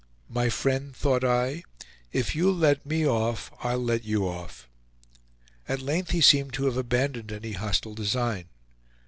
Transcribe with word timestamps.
"My 0.29 0.49
friend," 0.49 0.95
thought 0.95 1.23
I, 1.23 1.61
"if 2.11 2.35
you'll 2.35 2.55
let 2.55 2.87
me 2.87 3.05
off, 3.07 3.51
I'll 3.63 3.77
let 3.83 4.03
you 4.03 4.27
off." 4.27 4.67
At 5.69 5.79
length 5.79 6.09
he 6.09 6.21
seemed 6.21 6.53
to 6.53 6.65
have 6.65 6.75
abandoned 6.77 7.31
any 7.31 7.51
hostile 7.51 7.93
design. 7.93 8.45